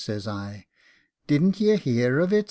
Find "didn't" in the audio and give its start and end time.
1.27-1.59